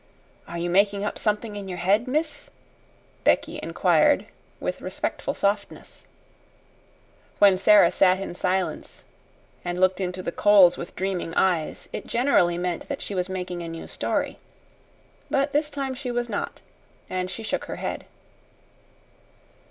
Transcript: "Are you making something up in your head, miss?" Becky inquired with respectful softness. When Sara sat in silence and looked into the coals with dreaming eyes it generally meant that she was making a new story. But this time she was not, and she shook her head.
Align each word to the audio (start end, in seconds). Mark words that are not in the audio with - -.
"Are 0.47 0.57
you 0.57 0.67
making 0.71 1.07
something 1.13 1.51
up 1.51 1.57
in 1.59 1.67
your 1.67 1.77
head, 1.77 2.07
miss?" 2.07 2.49
Becky 3.23 3.59
inquired 3.61 4.25
with 4.59 4.81
respectful 4.81 5.35
softness. 5.35 6.07
When 7.37 7.55
Sara 7.55 7.91
sat 7.91 8.19
in 8.19 8.33
silence 8.33 9.05
and 9.63 9.79
looked 9.79 10.01
into 10.01 10.23
the 10.23 10.31
coals 10.31 10.75
with 10.75 10.95
dreaming 10.95 11.35
eyes 11.35 11.87
it 11.93 12.07
generally 12.07 12.57
meant 12.57 12.89
that 12.89 13.03
she 13.03 13.13
was 13.13 13.29
making 13.29 13.61
a 13.61 13.67
new 13.67 13.85
story. 13.85 14.39
But 15.29 15.53
this 15.53 15.69
time 15.69 15.93
she 15.93 16.09
was 16.09 16.29
not, 16.29 16.61
and 17.07 17.29
she 17.29 17.43
shook 17.43 17.65
her 17.65 17.75
head. 17.75 18.05